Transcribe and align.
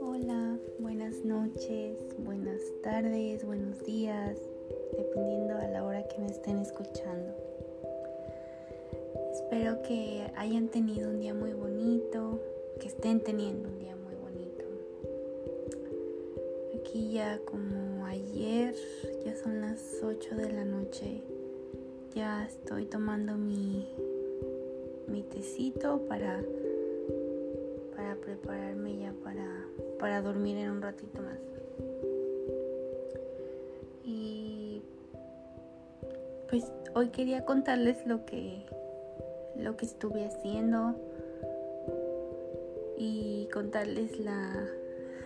Hola, 0.00 0.58
buenas 0.78 1.24
noches, 1.24 1.96
buenas 2.18 2.60
tardes, 2.82 3.42
buenos 3.46 3.82
días, 3.84 4.36
dependiendo 4.98 5.54
a 5.56 5.66
la 5.68 5.82
hora 5.84 6.06
que 6.08 6.18
me 6.18 6.26
estén 6.26 6.58
escuchando. 6.58 7.32
Espero 9.32 9.80
que 9.80 10.30
hayan 10.36 10.68
tenido 10.68 11.08
un 11.08 11.20
día 11.20 11.32
muy 11.32 11.54
bonito, 11.54 12.38
que 12.80 12.88
estén 12.88 13.20
teniendo 13.20 13.70
un 13.70 13.78
día 13.78 13.96
muy 13.96 14.14
bonito. 14.16 14.64
Aquí 16.78 17.12
ya 17.12 17.38
como 17.46 18.04
ayer, 18.04 18.74
ya 19.24 19.34
son 19.36 19.62
las 19.62 20.02
8 20.02 20.36
de 20.36 20.52
la 20.52 20.66
noche, 20.66 21.22
ya 22.14 22.44
estoy 22.44 22.86
tomando 22.86 23.34
mi, 23.34 23.88
mi 25.08 25.22
tecito 25.22 26.00
para, 26.08 26.42
para 27.96 28.14
prepararme 28.16 28.98
ya 28.98 29.12
para, 29.24 29.46
para 29.98 30.22
dormir 30.22 30.58
en 30.58 30.70
un 30.70 30.82
ratito 30.82 31.22
más. 31.22 31.38
Y 34.04 34.82
pues 36.48 36.70
hoy 36.94 37.08
quería 37.08 37.44
contarles 37.44 38.06
lo 38.06 38.24
que 38.24 38.66
lo 39.56 39.76
que 39.76 39.86
estuve 39.86 40.24
haciendo 40.24 40.94
y 42.96 43.48
contarles 43.52 44.18
la, 44.20 44.68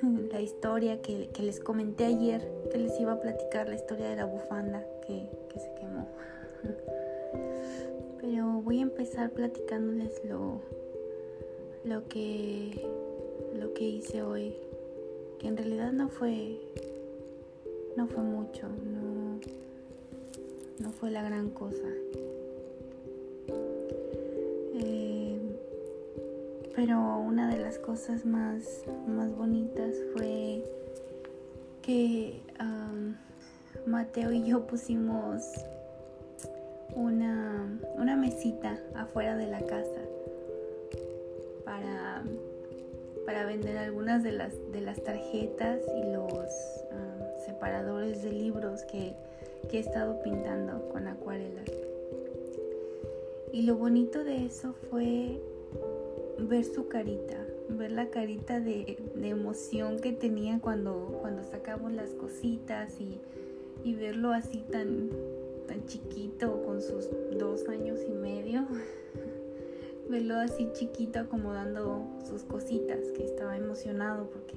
la 0.32 0.40
historia 0.40 1.00
que, 1.00 1.30
les 1.38 1.60
comenté 1.60 2.04
ayer, 2.06 2.48
que 2.70 2.78
les 2.78 2.98
iba 3.00 3.12
a 3.12 3.20
platicar 3.20 3.68
la 3.68 3.74
historia 3.74 4.08
de 4.08 4.16
la 4.16 4.24
bufanda 4.24 4.84
que, 5.06 5.28
se 5.58 5.72
quemó. 5.80 6.06
Pero 8.20 8.60
voy 8.62 8.80
a 8.80 8.82
empezar 8.82 9.30
platicándoles 9.30 10.24
lo, 10.24 10.60
lo, 11.84 12.06
que, 12.08 12.86
lo 13.54 13.72
que 13.74 13.84
hice 13.84 14.22
hoy, 14.22 14.54
que 15.38 15.48
en 15.48 15.56
realidad 15.56 15.92
no 15.92 16.08
fue, 16.08 16.58
no 17.96 18.06
fue 18.06 18.22
mucho, 18.22 18.68
no, 18.68 19.40
no 20.78 20.92
fue 20.92 21.10
la 21.10 21.22
gran 21.22 21.50
cosa. 21.50 21.88
Pero 26.76 27.18
una 27.18 27.48
de 27.48 27.58
las 27.58 27.78
cosas 27.78 28.26
más, 28.26 28.84
más 29.08 29.34
bonitas 29.34 29.96
fue 30.12 30.62
que 31.80 32.42
Mateo 33.86 34.30
y 34.30 34.44
yo 34.44 34.66
pusimos 34.66 35.42
una, 36.96 37.78
una 37.94 38.16
mesita 38.16 38.80
afuera 38.94 39.36
de 39.36 39.46
la 39.46 39.60
casa 39.60 40.00
para, 41.64 42.24
para 43.24 43.46
vender 43.46 43.76
algunas 43.78 44.24
de 44.24 44.32
las, 44.32 44.52
de 44.72 44.80
las 44.80 45.00
tarjetas 45.04 45.80
y 45.96 46.12
los 46.12 46.50
separadores 47.44 48.22
de 48.22 48.32
libros 48.32 48.82
que, 48.90 49.14
que 49.70 49.78
he 49.78 49.80
estado 49.80 50.20
pintando 50.22 50.88
con 50.90 51.06
acuarelas. 51.06 51.70
Y 53.52 53.62
lo 53.62 53.76
bonito 53.76 54.24
de 54.24 54.44
eso 54.44 54.74
fue 54.90 55.40
ver 56.38 56.64
su 56.64 56.88
carita, 56.88 57.46
ver 57.70 57.92
la 57.92 58.10
carita 58.10 58.60
de, 58.60 58.98
emoción 59.22 59.98
que 59.98 60.12
tenía 60.12 60.60
cuando, 60.60 61.18
cuando 61.20 61.42
sacamos 61.44 61.92
las 61.92 62.10
cositas 62.10 62.94
y, 63.00 63.94
verlo 63.94 64.32
así 64.32 64.58
tan, 64.70 65.10
tan 65.66 65.86
chiquito 65.86 66.62
con 66.64 66.80
sus 66.80 67.08
dos 67.38 67.68
años 67.68 68.00
y 68.06 68.12
medio, 68.12 68.66
verlo 70.10 70.36
así 70.36 70.70
chiquito 70.72 71.20
acomodando 71.20 72.06
sus 72.24 72.44
cositas, 72.44 73.00
que 73.16 73.24
estaba 73.24 73.56
emocionado 73.56 74.30
porque 74.30 74.56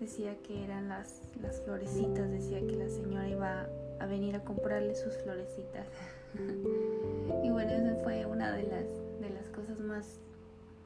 decía 0.00 0.36
que 0.42 0.64
eran 0.64 0.88
las, 0.88 1.22
las 1.40 1.60
florecitas, 1.62 2.30
decía 2.30 2.60
que 2.66 2.76
la 2.76 2.88
señora 2.88 3.28
iba 3.28 3.68
a 3.98 4.06
venir 4.06 4.36
a 4.36 4.44
comprarle 4.44 4.94
sus 4.94 5.14
florecitas. 5.18 5.86
y 7.44 7.50
bueno, 7.50 7.70
esa 7.70 7.94
fue 8.02 8.26
una 8.26 8.54
de 8.54 8.64
las, 8.64 8.84
de 9.20 9.30
las 9.30 9.48
cosas 9.50 9.78
más 9.80 10.20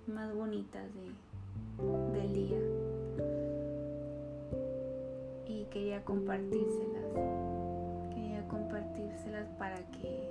más 0.06 0.34
bonitas 0.34 0.84
de, 0.94 2.18
del 2.18 2.32
día 2.32 2.58
y 5.46 5.64
quería 5.70 6.04
compartírselas 6.04 7.49
compartírselas 8.50 9.48
para 9.58 9.76
que 9.90 10.28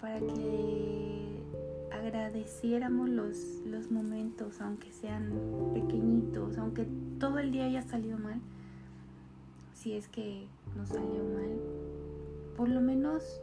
para 0.00 0.18
que 0.20 1.40
agradeciéramos 1.92 3.08
los, 3.08 3.36
los 3.66 3.90
momentos 3.90 4.60
aunque 4.60 4.92
sean 4.92 5.32
pequeñitos 5.74 6.58
aunque 6.58 6.86
todo 7.18 7.38
el 7.38 7.50
día 7.50 7.64
haya 7.64 7.82
salido 7.82 8.18
mal 8.18 8.40
si 9.72 9.94
es 9.94 10.08
que 10.08 10.46
no 10.76 10.86
salió 10.86 11.24
mal 11.24 11.58
por 12.56 12.68
lo 12.68 12.80
menos 12.80 13.40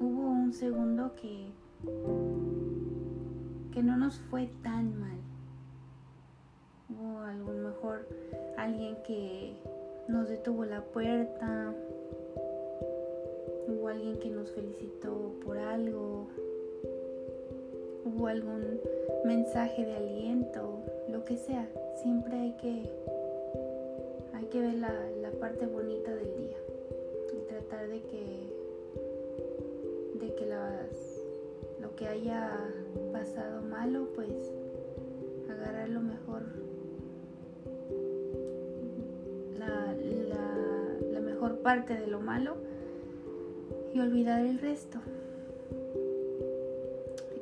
hubo 0.00 0.28
un 0.28 0.52
segundo 0.52 1.14
que 1.16 1.50
que 3.72 3.82
no 3.82 3.96
nos 3.96 4.18
fue 4.30 4.48
tan 4.62 4.98
mal. 5.00 5.18
Hubo 6.88 7.20
a 7.20 7.32
lo 7.34 7.46
mejor 7.46 8.06
alguien 8.58 8.96
que 9.06 9.56
nos 10.10 10.28
detuvo 10.28 10.64
la 10.64 10.82
puerta, 10.82 11.72
hubo 13.68 13.88
alguien 13.88 14.18
que 14.18 14.28
nos 14.28 14.50
felicitó 14.50 15.32
por 15.44 15.56
algo, 15.56 16.26
hubo 18.04 18.26
algún 18.26 18.80
mensaje 19.24 19.84
de 19.84 19.96
aliento, 19.96 20.80
lo 21.08 21.24
que 21.24 21.36
sea. 21.36 21.68
Siempre 22.02 22.34
hay 22.36 22.52
que, 22.54 22.90
hay 24.34 24.44
que 24.46 24.60
ver 24.60 24.74
la, 24.74 24.90
parte 25.38 25.64
bonita 25.66 26.12
del 26.14 26.36
día 26.36 26.58
y 27.32 27.48
tratar 27.48 27.88
de 27.88 28.02
que, 28.02 28.24
de 30.18 30.34
que 30.34 30.46
lo 31.80 31.94
que 31.96 32.06
haya 32.06 32.58
pasado 33.12 33.62
malo, 33.62 34.08
pues 34.14 34.28
parte 41.62 41.94
de 41.94 42.06
lo 42.06 42.20
malo 42.20 42.56
y 43.94 44.00
olvidar 44.00 44.44
el 44.44 44.58
resto. 44.58 44.98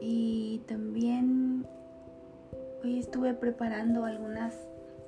Y 0.00 0.62
también 0.66 1.66
hoy 2.82 2.98
estuve 2.98 3.34
preparando 3.34 4.04
algunas, 4.04 4.54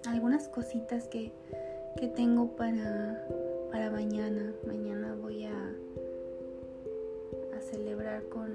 algunas 0.07 0.49
cositas 0.49 1.09
que, 1.09 1.33
que 1.97 2.09
tengo 2.09 2.57
para, 2.57 3.27
para 3.71 3.91
mañana. 3.91 4.53
Mañana 4.67 5.15
voy 5.21 5.45
a, 5.45 5.71
a 7.57 7.61
celebrar 7.61 8.23
con, 8.25 8.51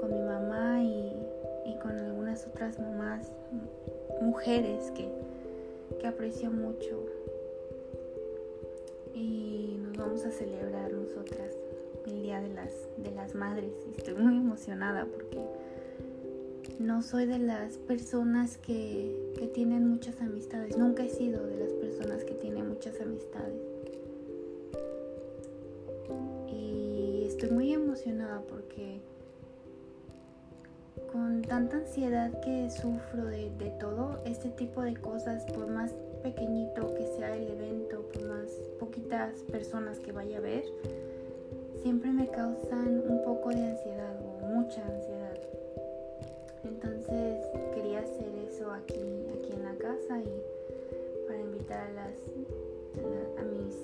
con 0.00 0.12
mi 0.12 0.20
mamá 0.20 0.82
y, 0.82 1.12
con 1.82 1.98
algunas 1.98 2.46
otras 2.46 2.78
mamás, 2.78 3.30
mujeres 4.22 4.90
que, 4.92 5.08
que 6.00 6.06
aprecio 6.06 6.50
mucho. 6.50 7.04
Vamos 10.06 10.26
a 10.26 10.30
celebrar 10.30 10.92
nosotras 10.92 11.50
el 12.04 12.22
Día 12.22 12.38
de 12.38 12.50
las, 12.50 12.74
de 12.98 13.10
las 13.12 13.34
Madres. 13.34 13.72
Y 13.86 13.96
estoy 13.96 14.12
muy 14.12 14.36
emocionada 14.36 15.06
porque 15.06 15.42
no 16.78 17.00
soy 17.00 17.24
de 17.24 17.38
las 17.38 17.78
personas 17.78 18.58
que, 18.58 19.32
que 19.38 19.46
tienen 19.46 19.88
muchas 19.88 20.20
amistades. 20.20 20.76
Nunca 20.76 21.04
he 21.04 21.08
sido 21.08 21.46
de 21.46 21.56
las 21.56 21.72
personas 21.72 22.22
que 22.22 22.34
tienen 22.34 22.68
muchas 22.68 23.00
amistades. 23.00 23.62
Y 26.52 27.24
estoy 27.26 27.48
muy 27.48 27.72
emocionada 27.72 28.42
porque 28.42 29.00
con 31.10 31.40
tanta 31.40 31.78
ansiedad 31.78 32.40
que 32.40 32.68
sufro 32.70 33.24
de, 33.24 33.74
todo, 33.80 34.20
este 34.26 34.50
tipo 34.50 34.82
de 34.82 34.96
cosas, 34.96 35.44
por 35.46 35.66
más 35.68 35.92
pequeñito 36.24 36.94
que 36.94 37.06
sea 37.18 37.36
el 37.36 37.48
evento, 37.50 38.00
por 38.10 38.24
más 38.24 38.48
poquitas 38.80 39.42
personas 39.52 39.98
que 40.00 40.10
vaya 40.10 40.38
a 40.38 40.40
ver, 40.40 40.64
siempre 41.82 42.10
me 42.10 42.26
causan 42.28 43.02
un 43.06 43.22
poco 43.24 43.50
de 43.50 43.62
ansiedad 43.62 44.16
o 44.22 44.46
mucha 44.46 44.82
ansiedad. 44.86 45.38
Entonces 46.64 47.44
quería 47.74 48.00
hacer 48.00 48.34
eso 48.48 48.72
aquí, 48.72 49.26
aquí 49.38 49.52
en 49.52 49.64
la 49.64 49.74
casa 49.74 50.18
y 50.18 51.26
para 51.28 51.40
invitar 51.40 51.90
a 51.90 51.92
las 51.92 52.16
a, 53.38 53.42
mis, 53.42 53.74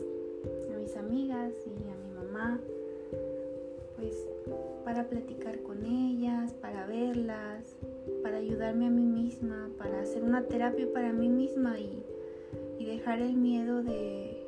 a 0.74 0.78
mis 0.78 0.96
amigas 0.96 1.52
y 1.66 1.90
a 1.90 1.96
mi 1.96 2.24
mamá 2.24 2.58
pues 3.96 4.14
para 4.82 5.06
platicar 5.08 5.60
con 5.60 5.84
ellas, 5.84 6.54
para 6.54 6.86
verlas, 6.86 7.76
para 8.22 8.38
ayudarme 8.38 8.86
a 8.86 8.90
mí 8.90 9.04
misma, 9.04 9.68
para 9.76 10.00
hacer 10.00 10.24
una 10.24 10.44
terapia 10.44 10.90
para 10.90 11.12
mí 11.12 11.28
misma 11.28 11.78
y, 11.78 12.02
dejar 12.90 13.20
el 13.20 13.36
miedo 13.36 13.82
de, 13.82 14.46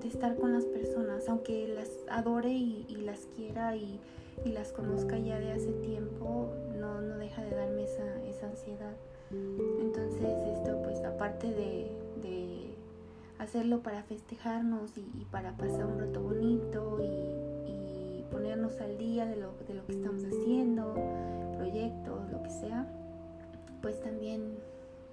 de 0.00 0.08
estar 0.08 0.36
con 0.36 0.52
las 0.52 0.64
personas, 0.64 1.28
aunque 1.28 1.68
las 1.68 1.90
adore 2.08 2.52
y, 2.52 2.84
las 3.04 3.26
quiera 3.36 3.76
y, 3.76 4.00
las 4.44 4.72
conozca 4.72 5.18
ya 5.18 5.38
de 5.38 5.52
hace 5.52 5.72
tiempo, 5.72 6.52
no, 6.78 7.00
no 7.00 7.16
deja 7.16 7.42
de 7.42 7.50
darme 7.50 7.84
esa, 7.84 8.22
esa 8.26 8.48
ansiedad. 8.48 8.94
Entonces 9.80 10.38
esto 10.56 10.80
pues 10.82 11.02
aparte 11.04 11.50
de, 11.52 11.90
hacerlo 13.38 13.80
para 13.80 14.02
festejarnos 14.02 14.96
y, 14.96 15.26
para 15.30 15.56
pasar 15.56 15.84
un 15.86 15.98
rato 15.98 16.20
bonito 16.20 16.98
y, 17.02 18.24
ponernos 18.30 18.80
al 18.80 18.98
día 18.98 19.24
de 19.24 19.36
lo, 19.36 19.52
de 19.66 19.74
lo 19.74 19.86
que 19.86 19.92
estamos 19.92 20.22
haciendo, 20.24 20.94
proyectos, 21.56 22.30
lo 22.30 22.42
que 22.42 22.50
sea, 22.50 22.86
pues 23.80 24.00
también, 24.00 24.58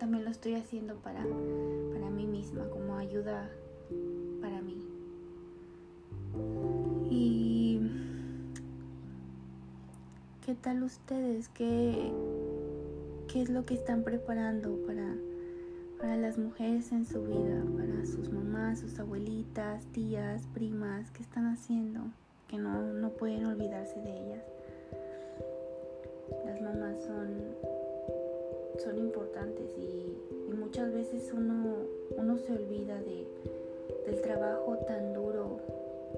también 0.03 0.25
lo 0.25 0.31
estoy 0.31 0.55
haciendo 0.55 0.95
para, 0.95 1.21
para 1.21 2.09
mí 2.09 2.27
misma, 2.27 2.67
como 2.71 2.97
ayuda 2.97 3.49
para 4.41 4.61
mí. 4.61 4.85
Y 7.09 7.79
¿qué 10.45 10.55
tal 10.55 10.83
ustedes? 10.83 11.47
¿Qué, 11.47 12.11
qué 13.29 13.43
es 13.43 13.49
lo 13.49 13.65
que 13.65 13.75
están 13.75 14.03
preparando 14.03 14.75
para, 14.85 15.15
para 16.01 16.17
las 16.17 16.37
mujeres 16.37 16.91
en 16.91 17.05
su 17.05 17.23
vida, 17.23 17.63
para 17.77 18.05
sus 18.05 18.29
mamás, 18.29 18.81
sus 18.81 18.99
abuelitas, 18.99 19.85
tías, 19.93 20.47
primas? 20.53 21.11
¿Qué 21.11 21.23
están 21.23 21.45
haciendo? 21.45 22.01
Que 22.49 22.57
no, 22.57 22.91
no 22.91 23.11
pueden 23.11 23.45
olvidarse 23.45 24.01
de 24.01 24.21
ellas. 24.21 24.43
Las 26.45 26.61
mamás 26.61 27.01
son, 27.05 27.82
son 28.77 28.97
importantes 28.97 29.75
y, 29.77 30.17
muchas 30.53 30.93
veces 30.93 31.31
uno, 31.33 31.75
uno 32.15 32.37
se 32.37 32.53
olvida 32.53 32.95
de 33.01 33.27
del 34.05 34.21
trabajo 34.21 34.77
tan 34.87 35.13
duro 35.13 35.59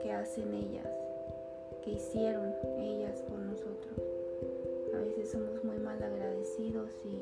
que 0.02 0.12
hacen 0.12 0.54
ellas, 0.54 0.88
que 1.84 1.92
hicieron 1.92 2.54
ellas 2.80 3.22
por 3.22 3.40
nosotros. 3.40 3.94
A 4.94 5.00
veces 5.00 5.32
somos 5.32 5.64
muy 5.64 5.78
mal 5.78 6.02
agradecidos 6.02 6.90
y 7.06 7.22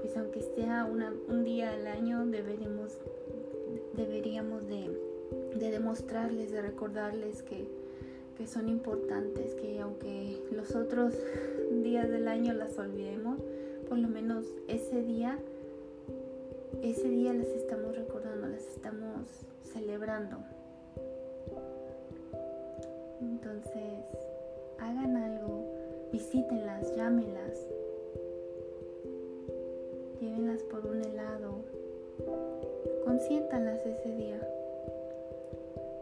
pues 0.00 0.16
aunque 0.16 0.42
sea 0.42 0.84
un 0.84 1.44
día 1.44 1.72
al 1.72 1.86
año 1.86 2.24
deberíamos, 2.26 2.98
deberíamos 3.94 4.66
de, 4.68 4.90
demostrarles, 5.58 6.50
de 6.52 6.62
recordarles 6.62 7.42
que, 7.42 7.66
que 8.36 8.46
son 8.46 8.68
importantes, 8.68 9.54
que 9.54 9.80
aunque 9.80 10.38
los 10.52 10.74
otros 10.74 11.14
días 11.82 12.08
del 12.08 12.28
año 12.28 12.52
las 12.54 12.78
olvidemos, 12.78 13.37
por 13.88 13.98
lo 13.98 14.08
menos 14.08 14.44
ese 14.68 15.02
día, 15.02 15.38
ese 16.82 17.08
día 17.08 17.32
las 17.32 17.48
estamos 17.48 17.96
recordando, 17.96 18.46
las 18.46 18.66
estamos 18.66 19.46
celebrando. 19.64 20.36
Entonces, 23.20 24.04
hagan 24.78 25.16
algo, 25.16 25.64
visítenlas, 26.12 26.94
llámenlas, 26.94 27.66
llévenlas 30.20 30.62
por 30.64 30.86
un 30.86 31.02
helado, 31.02 31.64
consiéntalas 33.04 33.84
ese 33.86 34.14
día. 34.16 34.40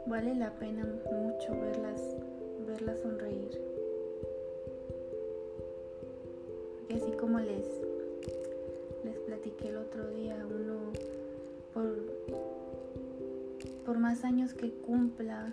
Vale 0.07 0.35
la 0.35 0.51
pena 0.53 0.85
mucho 0.85 1.53
verlas, 1.61 2.03
verlas 2.67 3.01
sonreír. 3.01 3.76
Como 7.27 7.41
les, 7.41 7.67
les 9.03 9.19
platiqué 9.27 9.71
el 9.71 9.79
otro 9.79 10.09
día, 10.11 10.47
uno 10.49 10.93
por 11.75 11.99
por 13.85 13.99
más 13.99 14.23
años 14.23 14.55
que 14.55 14.71
cumpla, 14.71 15.53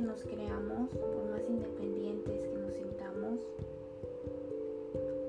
nos 0.00 0.22
creamos, 0.24 0.90
por 0.94 1.30
más 1.30 1.48
independientes 1.48 2.48
que 2.48 2.58
nos 2.58 2.74
sintamos, 2.74 3.40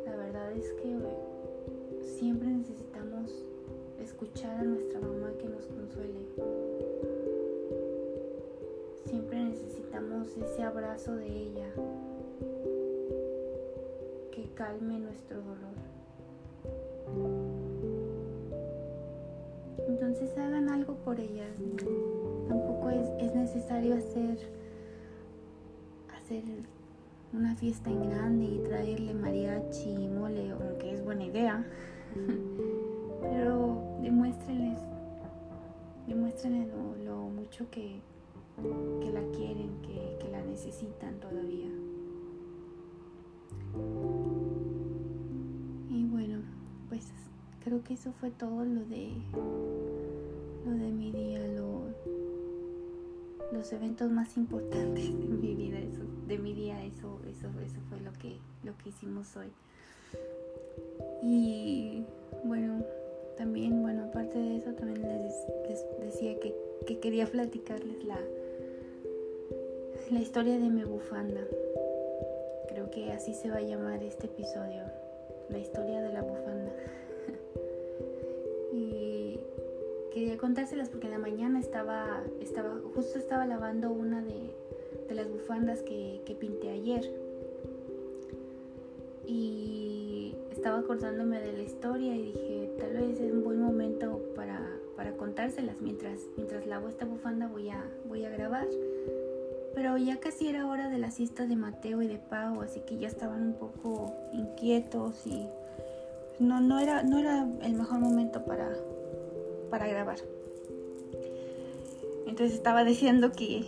la 0.05 0.15
verdad 0.15 0.51
es 0.53 0.71
que 0.73 0.97
siempre 2.01 2.47
necesitamos 2.49 3.45
escuchar 3.99 4.57
a 4.57 4.63
nuestra 4.63 4.99
mamá 4.99 5.31
que 5.37 5.49
nos 5.49 5.65
consuele. 5.67 6.25
Siempre 9.05 9.43
necesitamos 9.43 10.37
ese 10.37 10.63
abrazo 10.63 11.15
de 11.15 11.27
ella 11.27 11.69
que 14.31 14.45
calme 14.55 14.99
nuestro 14.99 15.37
dolor. 15.37 15.79
Entonces 19.87 20.37
hagan 20.37 20.69
algo 20.69 20.93
por 21.05 21.19
ellas. 21.19 21.57
Tampoco 22.47 22.89
es, 22.89 23.35
necesario 23.35 23.95
hacer, 23.95 24.37
hacer 26.29 26.43
una 27.33 27.55
fiesta 27.55 27.89
en 27.89 28.07
grande 28.07 28.45
y 28.45 28.59
traerle 28.59 29.15
mariachi 29.15 29.89
y 29.89 30.07
mole, 30.07 30.51
aunque 30.51 30.93
es 30.93 31.03
buena 31.03 31.25
idea. 31.25 31.65
Pero 33.21 33.97
demuéstrenles, 34.03 34.79
demuéstrenles 36.07 36.67
lo, 37.03 37.29
mucho 37.29 37.67
que, 37.71 37.99
que, 39.01 39.11
la 39.11 39.21
quieren, 39.31 39.71
que, 39.81 40.17
que 40.19 40.29
la 40.29 40.43
necesitan 40.43 41.19
todavía. 41.19 41.71
Y 45.89 46.05
bueno, 46.05 46.41
pues 46.89 47.07
creo 47.63 47.83
que 47.83 47.95
eso 47.95 48.11
fue 48.13 48.29
todo 48.29 48.65
lo 48.65 48.85
de 48.85 49.13
los 53.59 53.73
eventos 53.73 54.09
más 54.09 54.37
importantes 54.37 55.03
de 55.03 55.27
mi 55.27 55.53
vida, 55.53 55.79
eso, 55.79 56.01
de 56.27 56.37
mi 56.37 56.53
día, 56.53 56.81
eso, 56.85 57.19
eso, 57.29 57.49
eso 57.59 57.79
fue 57.89 57.99
lo 57.99 58.13
que, 58.13 58.37
lo 58.63 58.77
que 58.77 58.87
hicimos 58.87 59.35
hoy. 59.35 59.51
Y 61.21 62.05
bueno, 62.45 62.85
también, 63.35 63.81
bueno, 63.81 64.05
aparte 64.05 64.39
de 64.39 64.55
eso, 64.55 64.71
también 64.75 65.01
les, 65.01 65.33
decía 65.99 66.39
que, 66.39 66.55
que, 66.87 66.99
quería 66.99 67.25
platicarles 67.25 68.01
la, 68.05 68.17
la 70.09 70.21
historia 70.21 70.57
de 70.57 70.69
mi 70.69 70.85
bufanda. 70.85 71.41
Creo 72.69 72.89
que 72.89 73.11
así 73.11 73.33
se 73.33 73.49
va 73.49 73.57
a 73.57 73.61
llamar 73.61 74.01
este 74.03 74.27
episodio, 74.27 74.83
la 75.49 75.59
historia 75.59 76.01
de 76.01 76.13
la 76.13 76.21
bufanda 76.21 76.71
quería 80.19 80.37
contárselas 80.37 80.89
porque 80.89 81.07
en 81.07 81.13
la 81.13 81.19
mañana 81.19 81.59
estaba, 81.59 82.21
estaba 82.41 82.75
justo 82.93 83.17
estaba 83.17 83.45
lavando 83.45 83.89
una 83.89 84.21
de, 84.21 84.53
las 85.15 85.29
bufandas 85.29 85.81
que, 85.81 86.21
pinté 86.39 86.69
ayer. 86.69 87.09
Y 89.25 90.35
estaba 90.51 90.79
acordándome 90.79 91.39
de 91.39 91.53
la 91.53 91.63
historia 91.63 92.15
y 92.15 92.21
dije 92.33 92.69
tal 92.79 92.93
vez 92.93 93.19
es 93.19 93.31
un 93.31 93.43
buen 93.43 93.61
momento 93.61 94.21
para, 94.35 94.59
contárselas. 95.17 95.79
Mientras, 95.81 96.19
mientras 96.35 96.67
lavo 96.67 96.89
esta 96.89 97.05
bufanda 97.05 97.47
voy 97.47 97.69
a, 97.69 97.83
voy 98.07 98.25
a 98.25 98.29
grabar 98.29 98.67
pero 99.73 99.97
ya 99.97 100.19
casi 100.19 100.47
era 100.47 100.67
hora 100.67 100.89
de 100.89 100.97
la 100.97 101.11
siesta 101.11 101.45
de 101.45 101.55
Mateo 101.55 102.01
y 102.01 102.07
de 102.07 102.17
Pau 102.17 102.61
así 102.61 102.81
que 102.81 102.97
ya 102.97 103.07
estaban 103.07 103.41
un 103.41 103.53
poco 103.53 104.13
inquietos 104.33 105.25
y 105.25 105.47
no, 106.39 106.59
no, 106.59 106.79
era, 106.79 107.03
no 107.03 107.17
era 107.19 107.47
el 107.61 107.73
mejor 107.73 107.99
momento 107.99 108.43
para, 108.43 108.69
para 109.69 109.87
grabar. 109.87 110.17
Entonces 112.29 112.55
estaba 112.55 112.83
diciendo 112.83 113.31
que, 113.31 113.65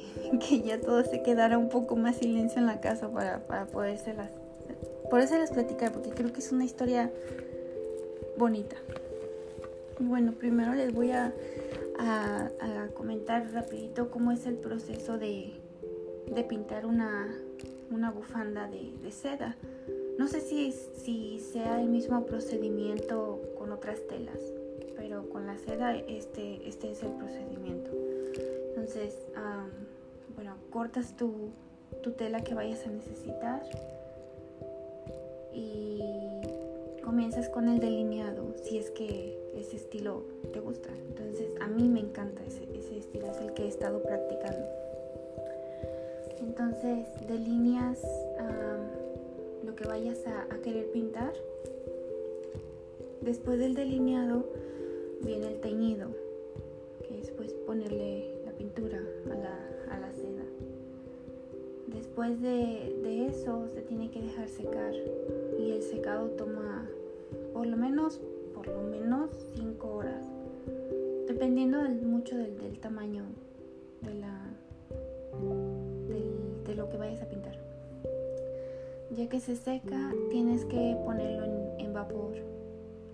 ya 0.64 0.80
todo 0.80 1.04
se 1.04 1.24
quedara 1.24 1.58
un 1.58 1.70
poco 1.70 1.96
más 1.96 2.18
silencio 2.18 2.60
en 2.60 2.68
la 2.68 2.80
casa 2.80 3.10
para, 3.10 3.46
para 3.48 3.66
podérselas, 3.66 4.32
las 5.12 5.52
platicar, 5.52 5.92
porque 5.92 6.12
creo 6.12 6.32
que 6.32 6.40
es 6.40 6.52
una 6.52 6.64
historia 6.64 7.12
bonita. 8.38 8.78
Bueno, 10.00 10.32
primero 10.32 10.74
les 10.74 10.94
voy 10.94 11.12
a, 11.12 11.34
a, 12.00 12.88
comentar 12.94 13.52
rapidito 13.52 14.10
cómo 14.10 14.32
es 14.32 14.46
el 14.46 14.56
proceso 14.56 15.18
de, 15.18 15.54
de 16.34 16.44
pintar 16.44 16.86
una, 16.86 17.28
una 17.92 18.12
bufanda 18.12 18.68
de, 18.68 18.94
de 19.02 19.12
seda. 19.12 19.58
No 20.18 20.28
sé 20.28 20.40
si, 20.40 20.72
si 20.72 21.40
sea 21.40 21.82
el 21.82 21.90
mismo 21.90 22.26
procedimiento 22.26 23.42
con 23.58 23.72
otras 23.72 24.00
telas, 24.08 24.40
con 25.30 25.48
la 25.48 25.58
seda 25.58 25.96
este, 25.96 26.68
este 26.68 26.92
es 26.92 27.04
el 27.04 27.12
procedimiento. 27.12 27.92
Entonces, 28.70 29.16
bueno, 30.36 30.56
cortas 30.70 31.16
tu, 31.16 31.52
tu 32.02 32.12
tela 32.12 32.42
que 32.44 32.54
vayas 32.54 32.86
a 32.86 32.90
necesitar 32.90 33.62
y 35.54 36.00
comienzas 37.04 37.50
con 37.50 37.68
el 37.68 37.80
delineado 37.80 38.56
si 38.64 38.78
es 38.78 38.90
que 38.92 39.38
ese 39.56 39.76
estilo 39.76 40.24
te 40.54 40.60
gusta. 40.60 40.90
Entonces 41.10 41.54
a 41.60 41.68
mí 41.68 41.88
me 41.88 42.00
encanta 42.00 42.42
ese, 42.46 42.64
estilo, 42.98 43.28
es 43.28 43.38
el 43.38 43.54
que 43.54 43.64
he 43.64 43.68
estado 43.68 44.02
practicando. 44.02 44.66
Entonces 46.40 47.08
delineas 47.28 48.00
lo 49.64 49.76
que 49.76 49.86
vayas 49.88 50.20
a, 50.28 50.58
querer 50.62 50.92
pintar. 50.92 51.34
Después 53.22 53.60
del 53.60 53.76
delineado 53.76 54.46
viene 55.24 55.48
el 55.48 55.60
teñido, 55.60 56.10
que 57.08 57.20
es 57.20 57.32
pues 57.32 57.54
ponerle 57.54 58.36
la 58.46 58.52
pintura 58.52 59.00
a 59.26 59.36
la, 59.36 59.96
a 59.96 60.00
la 60.00 60.14
seda. 60.14 60.44
Después 61.88 62.42
de, 62.42 63.00
de 63.04 63.28
eso 63.28 63.68
se 63.68 63.82
tiene 63.82 64.10
que 64.10 64.22
dejar 64.22 64.48
secar 64.48 64.94
y 65.60 65.72
el 65.72 65.84
secado 65.84 66.30
toma 66.32 66.88
por 67.54 67.66
lo 67.66 67.78
menos 67.78 68.20
por 68.54 68.68
lo 68.68 68.82
menos 68.84 69.32
5 69.56 69.88
horas 69.88 70.24
dependiendo 71.28 71.80
mucho 72.04 72.38
del, 72.38 72.80
tamaño 72.80 73.24
de 74.02 74.14
la 74.16 74.40
de 76.66 76.76
lo 76.76 76.90
que 76.90 76.98
vayas 76.98 77.22
a 77.22 77.30
pintar 77.30 77.58
ya 79.12 79.28
que 79.28 79.40
se 79.40 79.56
seca 79.56 80.14
tienes 80.30 80.66
que 80.66 80.98
ponerlo 81.06 81.46
en, 81.78 81.94
vapor 81.94 82.34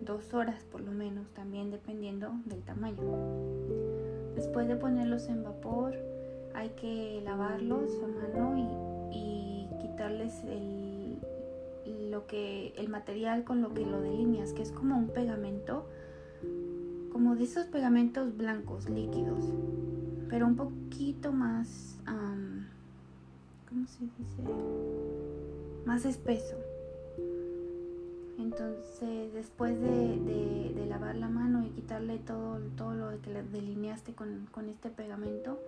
dos 0.01 0.33
horas 0.33 0.63
por 0.71 0.81
lo 0.81 0.91
menos 0.91 1.29
también 1.33 1.71
dependiendo 1.71 2.31
del 2.45 2.61
tamaño 2.63 3.01
después 4.35 4.67
de 4.67 4.75
ponerlos 4.75 5.27
en 5.27 5.43
vapor 5.43 5.93
hay 6.53 6.69
que 6.69 7.21
lavarlos 7.23 7.91
a 8.03 8.07
mano 8.07 8.55
y 9.11 9.67
quitarles 9.79 10.43
el 10.43 10.87
lo 12.17 12.25
que 12.27 12.73
el 12.77 12.89
material 12.89 13.43
con 13.43 13.61
lo 13.61 13.73
que 13.73 13.85
lo 13.85 14.01
delineas, 14.01 14.53
que 14.53 14.61
es 14.61 14.71
como 14.71 14.97
un 14.97 15.09
pegamento, 15.09 15.85
como 17.11 17.35
de 17.35 17.43
esos 17.43 17.65
pegamentos 17.67 18.35
blancos 18.35 18.89
líquidos, 18.89 19.43
pero 20.29 20.47
un 20.47 20.55
poquito 20.55 21.31
más, 21.31 21.99
¿cómo 23.69 23.87
se 23.87 24.03
dice? 24.03 24.41
Más 25.85 26.05
espeso. 26.05 26.55
Entonces, 28.37 29.33
después 29.33 29.79
de, 29.81 30.73
de, 30.75 30.85
lavar 30.85 31.15
la 31.15 31.27
mano 31.27 31.65
y 31.65 31.69
quitarle 31.69 32.17
todo, 32.17 32.59
todo 32.77 32.93
lo 32.93 33.21
que 33.21 33.31
delineaste 33.51 34.13
con, 34.13 34.47
con 34.51 34.69
este 34.69 34.89
pegamento, 34.89 35.59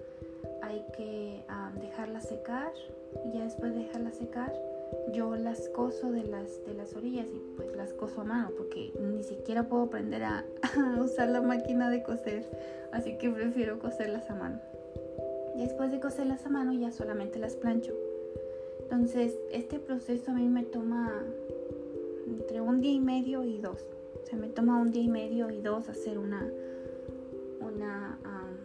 hay 0.62 0.86
que 0.96 1.44
dejarla 1.82 2.22
secar 2.22 2.72
y 3.26 3.38
ya 3.38 3.44
después 3.44 3.74
de 3.74 3.80
dejarla 3.80 4.12
secar, 4.12 4.54
yo 5.14 5.36
las 5.36 5.70
coso 5.70 6.12
de 6.12 6.24
las, 6.24 6.66
de 6.66 6.74
las 6.74 6.96
orillas 6.96 7.28
y 7.28 7.42
pues 7.56 7.76
las 7.76 7.94
coso 7.94 8.22
a 8.22 8.24
mano 8.24 8.52
porque 8.58 8.94
ni 9.00 9.24
siquiera 9.24 9.64
puedo 9.64 9.84
aprender 9.84 10.24
a, 10.24 10.46
usar 11.02 11.30
la 11.30 11.42
máquina 11.42 11.90
de 11.90 12.04
coser, 12.04 12.46
así 12.92 13.18
que 13.18 13.30
prefiero 13.30 13.80
coserlas 13.80 14.30
a 14.30 14.36
mano. 14.36 14.60
Y 15.56 15.64
después 15.64 15.92
de 15.92 16.00
coserlas 16.00 16.46
a 16.46 16.50
mano 16.50 16.74
ya 16.74 16.92
solamente 16.92 17.40
las 17.40 17.56
plancho. 17.56 17.94
Entonces 18.82 19.36
este 19.52 19.80
proceso 19.80 20.32
a 20.32 20.36
mí 20.36 20.48
me 20.48 20.64
toma 20.64 21.12
entre 22.30 22.62
un 22.62 22.82
día 22.82 22.94
y 22.94 23.00
medio 23.00 23.44
y 23.44 23.58
dos. 23.60 23.86
O 24.22 24.26
sea, 24.26 24.38
me 24.38 24.48
toma 24.48 24.78
un 24.78 24.92
día 24.92 25.04
y 25.04 25.08
medio 25.08 25.50
y 25.50 25.62
dos 25.62 25.90
hacer 25.90 26.18
una, 26.18 26.48
una 27.60 28.18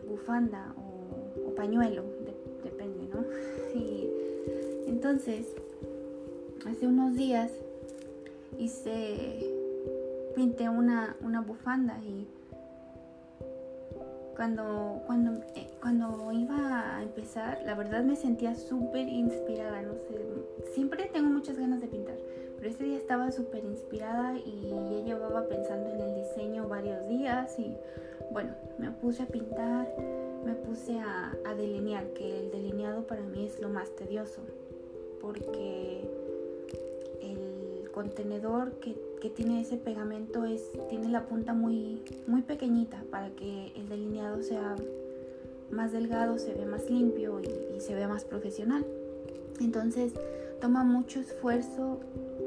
bufanda 0.08 0.74
o, 0.76 1.54
pañuelo, 1.54 2.04
depende, 2.62 3.08
¿no? 3.08 3.24
Y 3.74 4.08
entonces 4.86 5.46
hace 6.66 6.86
unos 6.86 7.14
días 7.16 7.50
hice, 8.58 9.50
pinté 10.34 10.68
una, 10.68 11.16
una 11.20 11.40
bufanda 11.40 11.98
y 12.04 12.26
cuando, 14.36 15.02
cuando, 15.06 15.32
eh, 15.54 15.70
cuando 15.80 16.32
iba 16.32 16.96
a 16.96 17.02
empezar, 17.02 17.62
la 17.64 17.74
verdad 17.74 18.02
me 18.02 18.16
sentía 18.16 18.54
súper 18.54 19.08
inspirada, 19.08 19.82
no 19.82 19.94
sé, 19.94 20.20
siempre 20.72 21.04
tengo 21.12 21.28
muchas 21.30 21.56
ganas 21.58 21.80
de 21.80 21.86
pintar, 21.86 22.16
pero 22.64 22.74
ese 22.74 22.84
día 22.84 22.96
estaba 22.96 23.30
súper 23.30 23.62
inspirada 23.62 24.38
y 24.38 24.70
ya 24.70 25.04
llevaba 25.04 25.46
pensando 25.48 25.90
en 25.90 26.00
el 26.00 26.14
diseño 26.14 26.66
varios 26.66 27.06
días 27.10 27.58
y 27.58 27.76
bueno, 28.32 28.54
me 28.78 28.90
puse 28.90 29.24
a 29.24 29.26
pintar, 29.26 29.86
me 30.46 30.54
puse 30.54 30.98
a, 30.98 31.36
a 31.44 31.54
delinear, 31.54 32.06
que 32.14 32.40
el 32.40 32.50
delineado 32.50 33.02
para 33.02 33.20
mí 33.20 33.44
es 33.44 33.60
lo 33.60 33.68
más 33.68 33.90
tedioso, 33.90 34.40
porque 35.20 36.08
contenedor 37.94 38.72
que, 38.80 38.96
tiene 39.36 39.60
ese 39.60 39.76
pegamento 39.76 40.44
es, 40.44 40.62
tiene 40.90 41.08
la 41.08 41.26
punta 41.26 41.54
muy, 41.54 42.02
muy 42.26 42.42
pequeñita 42.42 43.02
para 43.10 43.30
que 43.30 43.72
el 43.74 43.88
delineado 43.88 44.42
sea 44.42 44.76
más 45.70 45.92
delgado, 45.92 46.38
se 46.38 46.54
ve 46.54 46.66
más 46.66 46.90
limpio 46.90 47.40
y, 47.40 47.80
se 47.80 47.94
ve 47.94 48.06
más 48.06 48.24
profesional. 48.24 48.84
Entonces 49.60 50.12
toma 50.60 50.84
mucho 50.84 51.20
esfuerzo 51.20 52.00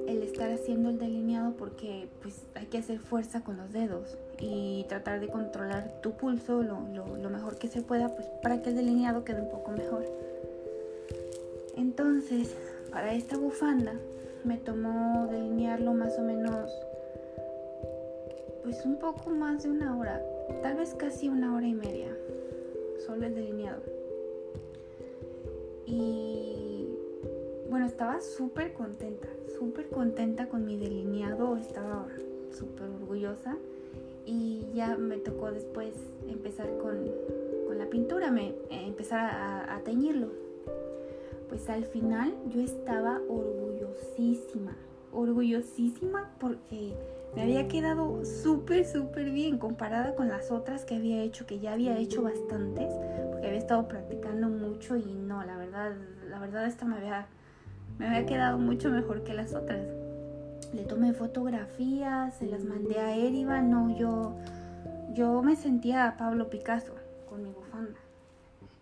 el 0.07 0.23
estar 0.23 0.49
haciendo 0.49 0.89
el 0.89 0.97
delineado 0.97 1.53
porque 1.57 2.07
pues 2.21 2.41
hay 2.55 2.67
que 2.67 2.77
hacer 2.77 2.99
fuerza 2.99 3.41
con 3.41 3.57
los 3.57 3.73
dedos 3.73 4.17
y 4.39 4.85
tratar 4.87 5.19
de 5.19 5.27
controlar 5.27 5.99
tu 6.01 6.13
pulso 6.13 6.63
lo, 6.63 6.79
lo, 7.17 7.29
mejor 7.29 7.57
que 7.57 7.67
se 7.67 7.81
pueda 7.81 8.15
pues 8.15 8.27
para 8.41 8.61
que 8.61 8.69
el 8.69 8.77
delineado 8.77 9.25
quede 9.25 9.41
un 9.41 9.49
poco 9.49 9.71
mejor. 9.71 10.05
Entonces, 11.75 12.55
para 12.89 13.13
esta 13.13 13.37
bufanda 13.37 13.93
me 14.45 14.57
tomó 14.57 15.27
delinearlo 15.27 15.93
más 15.93 16.17
o 16.17 16.21
menos 16.21 16.71
pues 18.63 18.83
un 18.85 18.97
poco 18.97 19.29
más 19.29 19.63
de 19.63 19.69
una 19.69 19.97
hora, 19.97 20.21
tal 20.61 20.75
vez 20.75 20.93
casi 20.93 21.29
una 21.29 21.55
hora 21.55 21.67
y 21.67 21.73
media, 21.73 22.15
solo 23.05 23.25
el 23.25 23.35
delineado. 23.35 23.81
Y 25.85 26.56
bueno, 27.77 27.91
estaba 27.91 28.21
súper 28.21 28.73
contenta, 28.73 29.27
súper 29.59 29.87
contenta 29.89 30.49
con 30.49 30.65
mi 30.65 30.77
delineado, 30.77 31.57
estaba 31.57 32.07
súper 32.51 32.89
orgullosa. 32.89 33.55
Y 34.25 34.65
ya 34.73 34.97
me 34.97 35.17
tocó 35.17 35.51
después 35.51 35.93
empezar 36.27 36.75
con, 36.79 37.05
la 37.77 37.85
pintura, 37.85 38.31
me, 38.31 38.55
empezar 38.71 39.29
a 39.69 39.79
teñirlo. 39.83 40.31
Pues 41.49 41.69
al 41.69 41.85
final 41.85 42.33
yo 42.49 42.61
estaba 42.61 43.21
orgullosísima, 43.29 44.75
orgullosísima 45.13 46.31
porque 46.39 46.95
me 47.35 47.43
había 47.43 47.67
quedado 47.67 48.25
súper, 48.25 48.85
súper 48.85 49.29
bien 49.29 49.59
comparada 49.59 50.15
con 50.15 50.29
las 50.29 50.49
otras 50.49 50.83
que 50.83 50.95
había 50.95 51.21
hecho, 51.21 51.45
que 51.45 51.59
ya 51.59 51.73
había 51.73 51.95
hecho 51.99 52.23
bastantes, 52.23 52.91
porque 53.29 53.47
había 53.47 53.59
estado 53.59 53.87
practicando 53.87 54.49
mucho 54.49 54.95
y 54.95 55.13
no, 55.13 55.43
la 55.43 55.57
verdad, 55.57 55.95
la 56.27 56.39
verdad 56.39 56.65
esta 56.65 56.85
me 56.85 56.97
había, 56.97 57.27
me 57.97 58.07
había 58.07 58.25
quedado 58.25 58.57
mucho 58.57 58.89
mejor 58.89 59.23
que 59.23 59.33
las 59.33 59.53
otras. 59.53 59.85
Le 60.73 60.83
tomé 60.83 61.13
fotografías, 61.13 62.35
se 62.35 62.47
las 62.47 62.63
mandé 62.63 62.99
a 62.99 63.15
Eriva, 63.15 63.61
no, 63.61 63.97
yo, 63.97 64.35
yo 65.13 65.41
me 65.41 65.55
sentía 65.55 66.15
Pablo 66.17 66.49
Picasso 66.49 66.93
con 67.29 67.43
mi 67.43 67.51
bufanda. 67.51 67.99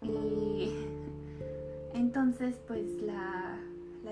Y 0.02 0.72
entonces 1.94 2.56
pues 2.68 2.86
la, 3.02 3.58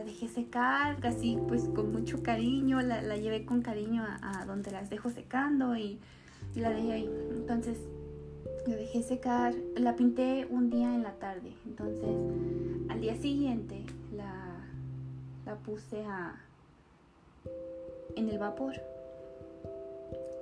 dejé 0.05 0.27
secar, 0.27 0.99
casi 0.99 1.37
pues 1.47 1.63
con 1.75 1.91
mucho 1.91 2.21
cariño, 2.23 2.81
la, 2.81 3.15
llevé 3.17 3.45
con 3.45 3.61
cariño 3.61 4.03
a, 4.03 4.45
donde 4.45 4.71
las 4.71 4.89
dejo 4.89 5.09
secando 5.09 5.75
y, 5.75 5.99
la 6.55 6.69
dejé 6.69 6.91
ahí. 6.91 7.09
Entonces 7.31 7.77
la 8.67 8.75
dejé 8.75 9.03
secar, 9.03 9.53
la 9.75 9.95
pinté 9.95 10.47
un 10.49 10.69
día 10.69 10.93
en 10.93 11.03
la 11.03 11.13
tarde, 11.13 11.53
entonces 11.65 12.15
al 12.89 13.01
día 13.01 13.15
siguiente 13.17 13.83
la, 14.15 14.52
la 15.45 15.55
puse 15.55 16.01
a, 16.03 16.35
en 18.15 18.29
el 18.29 18.37
vapor. 18.37 18.73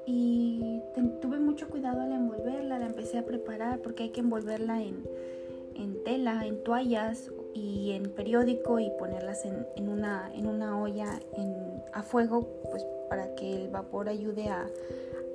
Y 0.05 0.81
tuve 1.21 1.39
mucho 1.39 1.69
cuidado 1.69 2.01
al 2.01 2.11
envolverla, 2.11 2.79
la 2.79 2.85
empecé 2.87 3.19
a 3.19 3.25
preparar 3.25 3.79
porque 3.79 4.03
hay 4.03 4.09
que 4.09 4.21
envolverla 4.21 4.81
en, 4.81 5.05
en 5.75 6.03
tela, 6.03 6.45
en 6.45 6.63
toallas 6.63 7.31
y 7.53 7.91
en 7.91 8.09
periódico 8.11 8.79
y 8.79 8.89
ponerlas 8.97 9.45
en, 9.45 9.67
en, 9.75 9.89
una, 9.89 10.31
en 10.33 10.47
una 10.47 10.81
olla 10.81 11.19
a 11.93 12.03
fuego 12.03 12.47
pues 12.71 12.85
para 13.09 13.35
que 13.35 13.53
el 13.53 13.69
vapor 13.69 14.09
ayude 14.09 14.49
a, 14.49 14.61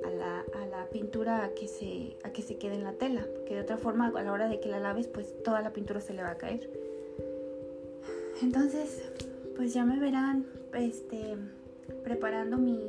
a, 0.05 0.09
la, 0.09 0.39
a, 0.61 0.65
la, 0.65 0.85
pintura 0.91 1.45
a 1.45 1.49
que, 1.49 1.67
se, 1.67 2.17
a 2.23 2.31
que 2.31 2.41
se 2.41 2.57
quede 2.57 2.75
en 2.75 2.83
la 2.83 2.93
tela 2.93 3.25
porque 3.35 3.55
de 3.55 3.61
otra 3.61 3.77
forma 3.77 4.07
a 4.15 4.23
la 4.23 4.31
hora 4.31 4.47
de 4.47 4.59
que 4.59 4.69
la 4.69 4.79
laves 4.79 5.07
pues 5.07 5.33
toda 5.43 5.61
la 5.61 5.73
pintura 5.73 6.01
se 6.01 6.13
le 6.13 6.23
va 6.23 6.31
a 6.31 6.37
caer 6.37 6.69
entonces 8.41 9.03
pues 9.57 9.73
ya 9.73 9.83
me 9.83 9.99
verán 9.99 10.45
este 10.73 11.35
preparando 12.03 12.57
mi, 12.57 12.79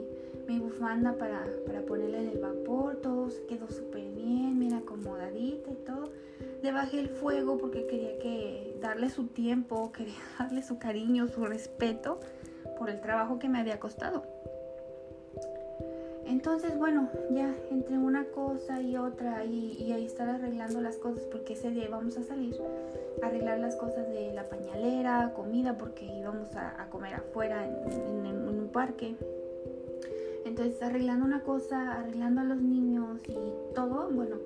mi 0.47 0.59
bufanda 0.61 1.15
para, 1.15 1.45
para 1.67 1.81
ponerla 1.83 2.19
en 2.19 2.29
el 2.29 2.39
vapor, 2.39 2.97
todo 2.97 3.29
quedó 3.49 3.69
súper 3.69 4.11
bien, 4.11 4.61
bien 4.61 4.75
acomodadita 4.75 5.71
y 5.71 5.77
todo. 5.87 6.13
Le 6.63 6.71
bajé 6.71 7.01
el 7.01 7.09
fuego 7.09 7.59
porque 7.59 7.87
quería 7.87 8.19
que 8.19 8.77
darle 8.81 9.11
su 9.11 9.27
tiempo, 9.27 9.91
quería 9.97 10.15
darle 10.39 10.63
su 10.63 10.79
cariño, 10.79 11.27
su 11.29 11.45
respeto 11.45 12.21
por 12.79 12.91
el 12.91 13.01
trabajo 13.01 13.39
que 13.39 13.49
me 13.49 13.59
había 13.59 13.81
costado. 13.81 14.23
Entonces, 16.27 16.77
bueno, 16.77 17.09
ya 17.31 17.55
entre 17.71 17.97
una 17.97 18.25
cosa 18.27 18.83
y 18.83 18.99
otra 18.99 19.45
y, 19.47 19.91
ahí 19.93 20.05
estar 20.05 20.29
arreglando 20.29 20.81
las 20.83 20.99
cosas 20.99 21.25
porque 21.25 21.55
ese 21.55 21.71
día 21.71 21.87
íbamos 21.87 22.19
a 22.19 22.23
salir, 22.23 22.55
arreglar 23.23 23.59
las 23.59 23.77
cosas 23.77 24.09
de 24.09 24.33
la 24.33 24.49
pañalera, 24.49 25.33
comida 25.35 25.77
porque 25.77 26.05
íbamos 26.05 26.55
a, 26.57 26.89
comer 26.91 27.15
afuera 27.15 27.67
en, 27.67 28.49
un 28.49 28.69
parque. 28.73 29.15
Entonces, 30.45 30.81
arreglando 30.83 31.25
una 31.25 31.43
cosa, 31.43 32.01
arreglando 32.01 32.41
a 32.41 32.45
los 32.45 32.61
niños 32.61 33.21
y 33.29 33.75
todo, 33.75 34.09
bueno, 34.11 34.37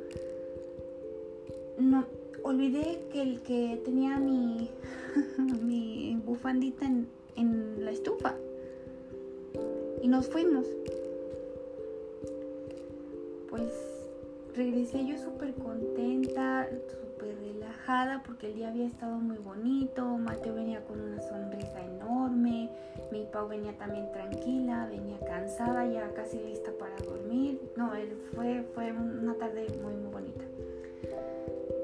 no 1.79 2.05
olvidé 2.43 3.05
que 3.12 3.23
el 3.23 3.43
que 3.43 3.81
tenía 3.85 4.19
mi, 4.19 4.71
mi 5.62 6.21
bufandita 6.25 6.87
en, 6.87 7.07
en 7.37 7.85
la 7.85 7.93
estufa 7.93 8.35
y 10.00 10.09
nos 10.09 10.26
fuimos 10.26 10.67
pues 13.52 13.71
regresé 14.57 15.07
yo 15.07 15.19
súper 15.19 15.52
contenta, 15.52 16.67
súper 17.23 17.37
relajada 17.38 18.23
porque 18.25 18.49
el 18.49 18.55
día 18.55 18.69
había 18.69 18.87
estado 18.87 19.17
muy 19.17 19.38
bonito, 19.38 20.05
Mateo 20.05 20.55
venía 20.55 20.81
con 20.85 21.00
una 21.00 21.21
sonrisa 21.21 21.81
enorme, 21.81 22.71
mi 23.11 23.26
Pau 23.33 23.49
venía 23.49 23.73
también 23.79 24.11
tranquila, 24.12 24.87
venía 24.91 25.19
cansada, 25.21 25.87
ya 25.87 26.12
casi 26.14 26.38
lista 26.38 26.71
para 26.79 26.97
dormir. 26.97 27.61
No, 27.76 27.95
él 27.95 28.17
fue, 28.35 28.64
fue 28.75 28.93
una 28.93 29.35
tarde 29.35 29.67
muy 29.83 29.95
muy 29.95 30.11
bonita. 30.11 30.45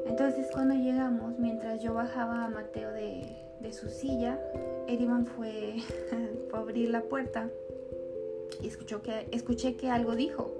Entonces 0.06 0.48
cuando 0.52 0.74
llegamos, 0.74 1.38
mientras 1.38 1.82
yo 1.82 1.94
bajaba 1.94 2.44
a 2.44 2.48
Mateo 2.48 2.92
de, 2.92 3.44
su 3.72 3.88
silla, 3.90 4.40
Erivan 4.86 5.26
fue, 5.26 5.76
fue 6.50 6.58
a 6.58 6.62
abrir 6.62 6.88
la 6.88 7.02
puerta 7.02 7.50
y 8.62 8.66
escuchó 8.66 9.02
que, 9.02 9.28
escuché 9.30 9.76
que 9.76 9.90
algo 9.90 10.16
dijo 10.16 10.57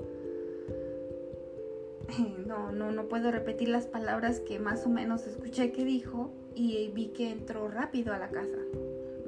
no, 2.47 2.73
no, 2.73 2.91
no 2.91 3.05
puedo 3.09 3.31
repetir 3.31 3.69
las 3.69 3.87
palabras 3.87 4.41
que 4.41 4.59
más 4.59 4.87
o 4.87 4.89
menos 4.89 5.27
escuché 5.27 5.73
que 5.73 5.85
dijo 5.85 6.31
y 6.55 6.89
vi 6.89 7.09
que 7.09 7.31
entró 7.31 7.69
rápido 7.69 8.13
a 8.13 8.19
la 8.19 8.29
casa. 8.29 8.59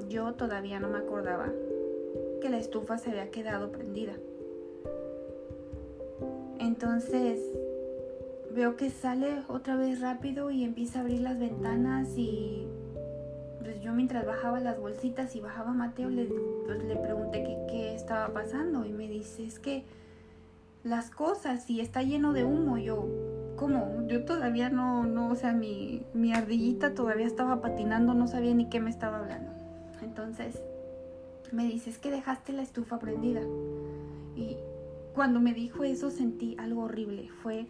Yo 0.09 0.33
todavía 0.33 0.79
no 0.79 0.89
me 0.89 0.97
acordaba 0.97 1.51
que 2.41 2.49
la 2.49 2.57
estufa 2.57 2.97
se 2.97 3.11
había 3.11 3.29
quedado 3.31 3.71
prendida. 3.71 4.13
Entonces 6.59 7.39
veo 8.53 8.75
que 8.75 8.89
sale 8.89 9.43
otra 9.47 9.75
vez 9.75 10.01
rápido 10.01 10.51
y 10.51 10.63
empieza 10.63 10.99
a 10.99 11.01
abrir 11.03 11.21
las 11.21 11.39
ventanas 11.39 12.09
y 12.17 12.67
pues 13.59 13.81
yo 13.81 13.93
mientras 13.93 14.25
bajaba 14.25 14.59
las 14.59 14.79
bolsitas 14.79 15.35
y 15.35 15.39
bajaba 15.39 15.71
Mateo 15.71 16.09
le, 16.09 16.25
pues, 16.65 16.83
le 16.83 16.95
pregunté 16.97 17.43
qué 17.69 17.95
estaba 17.95 18.33
pasando 18.33 18.85
y 18.85 18.91
me 18.91 19.07
dice 19.07 19.45
es 19.45 19.59
que 19.59 19.83
las 20.83 21.09
cosas 21.09 21.69
y 21.69 21.81
está 21.81 22.03
lleno 22.03 22.33
de 22.33 22.43
humo. 22.43 22.77
Yo, 22.77 23.07
¿cómo? 23.55 24.07
Yo 24.07 24.25
todavía 24.25 24.69
no, 24.69 25.03
no, 25.03 25.29
o 25.29 25.35
sea, 25.35 25.53
mi, 25.53 26.03
mi 26.13 26.33
ardillita 26.33 26.93
todavía 26.93 27.27
estaba 27.27 27.61
patinando, 27.61 28.13
no 28.13 28.27
sabía 28.27 28.53
ni 28.53 28.69
qué 28.69 28.79
me 28.79 28.89
estaba 28.89 29.19
hablando. 29.19 29.51
Entonces 30.01 30.61
me 31.51 31.65
dice, 31.65 31.89
es 31.89 31.97
que 31.97 32.11
dejaste 32.11 32.53
la 32.53 32.61
estufa 32.61 32.99
prendida. 32.99 33.41
Y 34.35 34.57
cuando 35.13 35.39
me 35.39 35.53
dijo 35.53 35.83
eso 35.83 36.09
sentí 36.09 36.55
algo 36.57 36.83
horrible. 36.83 37.29
Fue 37.41 37.67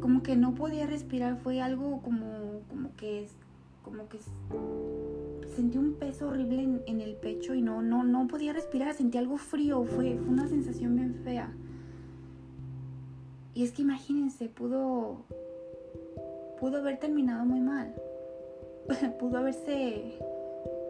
como 0.00 0.22
que 0.22 0.36
no 0.36 0.54
podía 0.54 0.86
respirar, 0.86 1.38
fue 1.38 1.60
algo 1.60 2.00
como, 2.02 2.60
como 2.68 2.94
que, 2.96 3.28
como 3.82 4.08
que 4.08 4.18
sentí 5.54 5.78
un 5.78 5.94
peso 5.94 6.28
horrible 6.28 6.82
en, 6.86 7.00
el 7.00 7.14
pecho 7.16 7.54
y 7.54 7.62
no, 7.62 7.82
no, 7.82 8.04
no 8.04 8.26
podía 8.26 8.52
respirar, 8.52 8.94
sentí 8.94 9.18
algo 9.18 9.36
frío, 9.36 9.84
fue, 9.84 10.16
fue 10.16 10.32
una 10.32 10.48
sensación 10.48 10.96
bien 10.96 11.14
fea. 11.24 11.52
Y 13.54 13.62
es 13.62 13.72
que 13.72 13.82
imagínense, 13.82 14.48
pudo, 14.48 15.18
pudo 16.58 16.78
haber 16.78 16.98
terminado 16.98 17.44
muy 17.44 17.60
mal. 17.60 17.94
pudo 19.18 19.38
haberse 19.38 20.18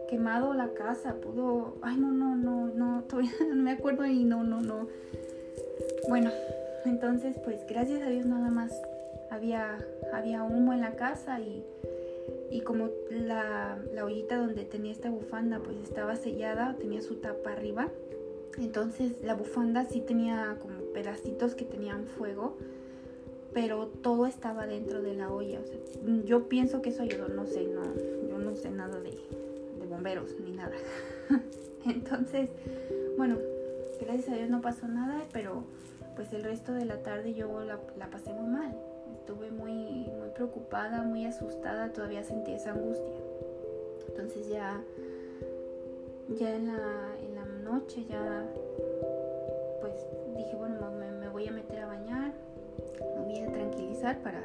quemado 0.09 0.53
la 0.53 0.73
casa, 0.73 1.15
pudo, 1.15 1.75
ay 1.81 1.97
no, 1.97 2.11
no, 2.11 2.35
no, 2.35 2.67
no, 2.67 3.03
todavía 3.09 3.31
no 3.49 3.55
me 3.55 3.71
acuerdo 3.71 4.05
y 4.05 4.23
no, 4.23 4.43
no, 4.43 4.61
no. 4.61 4.87
Bueno, 6.09 6.31
entonces 6.85 7.37
pues 7.43 7.65
gracias 7.67 8.01
a 8.01 8.09
Dios 8.09 8.25
nada 8.25 8.49
más 8.49 8.79
había, 9.29 9.77
había 10.13 10.43
humo 10.43 10.73
en 10.73 10.81
la 10.81 10.95
casa 10.95 11.39
y 11.39 11.63
y 12.49 12.61
como 12.61 12.89
la, 13.09 13.79
ollita 14.03 14.37
donde 14.37 14.65
tenía 14.65 14.91
esta 14.91 15.09
bufanda 15.09 15.59
pues 15.59 15.77
estaba 15.77 16.15
sellada, 16.15 16.75
tenía 16.79 17.01
su 17.01 17.15
tapa 17.15 17.51
arriba, 17.51 17.91
entonces 18.57 19.13
la 19.23 19.33
bufanda 19.33 19.85
sí 19.85 20.01
tenía 20.01 20.57
como 20.61 20.79
pedacitos 20.93 21.55
que 21.55 21.65
tenían 21.65 22.05
fuego, 22.05 22.57
pero 23.53 23.87
todo 23.87 24.25
estaba 24.25 24.67
dentro 24.67 25.01
de 25.01 25.15
la 25.15 25.31
olla. 25.31 25.59
yo 26.25 26.47
pienso 26.47 26.81
que 26.81 26.89
eso 26.89 27.03
ayudó, 27.03 27.27
no 27.29 27.45
sé, 27.45 27.65
no, 27.67 27.83
yo 28.27 28.37
no 28.37 28.55
sé 28.55 28.69
nada 28.69 28.99
de, 28.99 29.11
de 29.79 29.85
bomberos 29.87 30.35
ni 30.39 30.51
nada. 30.51 30.75
entonces, 31.85 32.49
bueno, 33.17 33.37
gracias 33.99 34.29
a 34.29 34.35
Dios 34.35 34.49
no 34.49 34.61
pasó 34.61 34.87
nada, 34.87 35.25
pero 35.31 35.63
pues 36.15 36.31
el 36.33 36.43
resto 36.43 36.73
de 36.73 36.85
la 36.85 37.01
tarde 37.01 37.33
yo 37.33 37.63
la, 37.63 37.79
la 37.97 38.09
pasé 38.09 38.33
muy 38.33 38.47
mal 38.47 38.75
estuve 39.25 39.49
muy, 39.49 39.73
muy 40.19 40.29
preocupada, 40.35 41.01
muy 41.01 41.25
asustada, 41.25 41.91
todavía 41.91 42.23
sentí 42.23 42.53
esa 42.53 42.73
angustia. 42.73 43.15
Entonces 44.07 44.47
ya, 44.49 44.83
ya 46.37 46.55
en 46.55 46.67
la, 46.67 47.17
en 47.19 47.33
la 47.33 47.45
noche 47.67 48.05
ya, 48.07 48.45
pues 49.81 49.93
dije, 50.37 50.55
bueno, 50.55 50.91
me, 50.91 51.27
voy 51.29 51.47
a 51.47 51.51
meter 51.51 51.79
a 51.79 51.87
bañar, 51.87 52.33
me 53.17 53.25
voy 53.25 53.39
a 53.39 53.51
tranquilizar 53.51 54.21
para, 54.21 54.43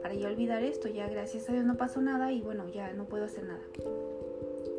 para 0.00 0.14
ya 0.14 0.28
olvidar 0.28 0.62
esto. 0.62 0.86
Ya 0.86 1.08
gracias 1.08 1.48
a 1.48 1.52
Dios 1.52 1.64
no 1.64 1.76
pasó 1.76 2.00
nada 2.00 2.30
y 2.30 2.40
bueno, 2.40 2.68
ya 2.68 2.92
no 2.92 3.06
puedo 3.06 3.24
hacer 3.24 3.42
nada. 3.42 3.64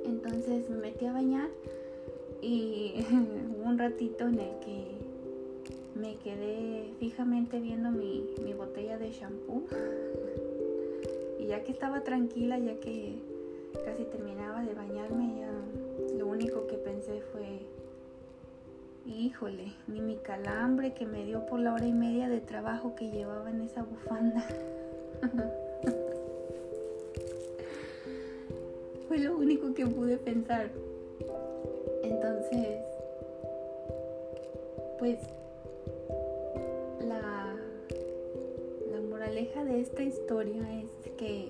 Entonces 0.06 0.70
me 0.70 0.78
metí 0.78 1.08
a 1.08 1.12
bañar 1.12 1.50
y 2.42 3.06
hubo 3.12 3.68
un 3.68 3.78
ratito 3.78 4.30
en 4.30 4.40
el 4.40 4.60
que 4.60 4.75
me 5.96 6.18
quedé 6.18 6.94
fijamente 7.00 7.60
viendo 7.60 7.90
mi, 7.90 8.54
botella 8.58 8.98
de 8.98 9.12
shampoo. 9.12 9.64
Y 11.40 11.48
ya 11.48 11.64
que 11.64 11.72
estaba 11.72 12.02
tranquila, 12.02 12.60
ya 12.60 12.76
que 12.80 13.16
casi 13.86 14.04
terminaba 14.04 14.62
de 14.64 14.74
bañarme, 14.74 15.40
ya 15.40 15.50
lo 16.18 16.28
único 16.28 16.68
que 16.68 16.76
pensé 16.76 17.22
fue, 17.32 17.60
híjole, 19.06 19.74
ni 19.88 20.02
mi 20.02 20.18
calambre 20.18 20.94
que 20.94 21.06
me 21.06 21.26
dio 21.26 21.46
por 21.46 21.60
la 21.60 21.74
hora 21.74 21.86
y 21.86 21.94
media 21.94 22.28
de 22.30 22.42
trabajo 22.42 22.96
que 22.96 23.10
llevaba 23.10 23.50
en 23.50 23.62
esa 23.62 23.84
bufanda. 23.84 24.46
fue 29.08 29.20
lo 29.20 29.38
único 29.38 29.74
que 29.74 29.86
pude 29.88 30.18
pensar. 30.18 30.70
Entonces, 32.04 32.80
pues 35.00 35.20
de 39.64 39.80
esta 39.80 40.04
historia 40.04 40.64
es 40.82 41.12
que 41.14 41.48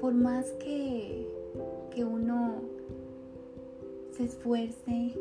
por 0.00 0.12
más 0.12 0.50
que, 0.52 1.26
que 1.94 2.04
uno 2.04 2.62
se 4.16 4.24
esfuerce, 4.24 5.14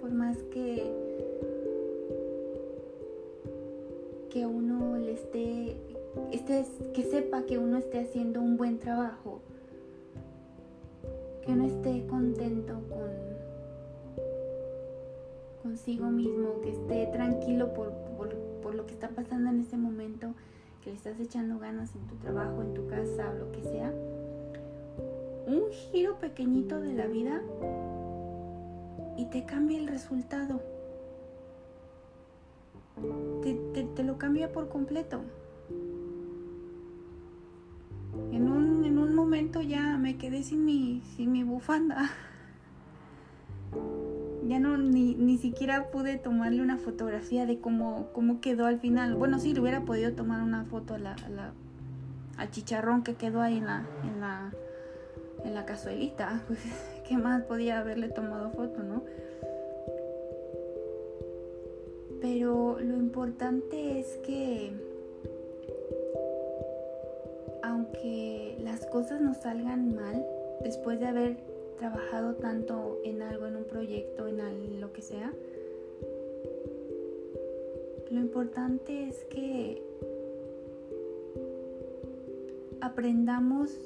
por 0.00 0.10
más 0.10 0.36
que, 0.52 0.90
que 4.30 4.44
uno 4.44 4.98
le 4.98 5.12
esté, 5.12 5.76
esté, 6.32 6.64
que 6.94 7.04
sepa 7.04 7.42
que 7.44 7.58
uno 7.58 7.78
esté 7.78 8.00
haciendo 8.00 8.40
un 8.40 8.56
buen 8.56 8.80
trabajo, 8.80 9.40
que 11.46 11.52
uno 11.52 11.66
esté 11.66 12.06
contento 12.08 12.74
con 12.88 13.31
consigo 15.72 16.10
mismo, 16.10 16.60
que 16.60 16.68
esté 16.68 17.06
tranquilo 17.06 17.72
por, 17.72 17.94
lo 18.74 18.86
que 18.86 18.92
está 18.92 19.08
pasando 19.08 19.48
en 19.48 19.60
este 19.60 19.78
momento, 19.78 20.34
que 20.82 20.90
le 20.90 20.96
estás 20.96 21.18
echando 21.18 21.58
ganas 21.58 21.94
en 21.94 22.06
tu 22.06 22.14
trabajo, 22.16 22.60
en 22.60 22.74
tu 22.74 22.86
casa 22.88 23.32
lo 23.32 23.50
que 23.52 23.62
sea, 23.62 23.90
un 25.46 25.70
giro 25.70 26.18
pequeñito 26.18 26.78
de 26.78 26.92
la 26.92 27.06
vida 27.06 27.40
y 29.16 29.26
te 29.26 29.46
cambia 29.46 29.78
el 29.78 29.88
resultado. 29.88 30.60
Te, 33.42 34.02
lo 34.04 34.18
cambia 34.18 34.52
por 34.52 34.68
completo. 34.68 35.22
En 38.30 38.50
un, 38.50 38.84
en 38.84 38.98
un 38.98 39.14
momento 39.14 39.62
ya 39.62 39.96
me 39.96 40.18
quedé 40.18 40.42
sin 40.42 40.66
mi, 40.66 41.02
sin 41.16 41.32
mi 41.32 41.44
bufanda. 41.44 42.10
Ya 44.52 44.58
no 44.58 44.76
ni, 44.76 45.14
ni 45.14 45.38
siquiera 45.38 45.86
pude 45.86 46.18
tomarle 46.18 46.60
una 46.60 46.76
fotografía 46.76 47.46
de 47.46 47.58
cómo, 47.58 48.08
cómo 48.12 48.42
quedó 48.42 48.66
al 48.66 48.80
final. 48.80 49.14
Bueno, 49.14 49.38
sí, 49.38 49.54
le 49.54 49.60
hubiera 49.60 49.80
podido 49.86 50.12
tomar 50.12 50.42
una 50.42 50.66
foto 50.66 50.92
a 50.92 50.98
la, 50.98 51.16
la, 51.34 51.54
al 52.36 52.50
chicharrón 52.50 53.02
que 53.02 53.14
quedó 53.14 53.40
ahí 53.40 53.56
en 53.56 53.64
la, 53.64 53.86
en 54.04 54.20
la, 54.20 54.52
en 55.42 55.54
la 55.54 55.64
cazuelita. 55.64 56.42
Pues, 56.48 56.58
¿qué 57.08 57.16
más 57.16 57.44
podía 57.44 57.78
haberle 57.78 58.10
tomado 58.10 58.50
foto, 58.50 58.82
no? 58.82 59.04
Pero 62.20 62.78
lo 62.78 62.98
importante 62.98 64.00
es 64.00 64.18
que 64.18 64.74
aunque 67.62 68.58
las 68.62 68.84
cosas 68.84 69.22
nos 69.22 69.38
salgan 69.38 69.94
mal, 69.94 70.26
después 70.62 71.00
de 71.00 71.06
haber 71.06 71.51
trabajado 71.82 72.36
tanto 72.36 73.00
en 73.02 73.22
algo, 73.22 73.48
en 73.48 73.56
un 73.56 73.64
proyecto, 73.64 74.28
en 74.28 74.80
lo 74.80 74.92
que 74.92 75.02
sea, 75.02 75.32
lo 78.08 78.20
importante 78.20 79.08
es 79.08 79.24
que 79.24 79.82
aprendamos 82.80 83.76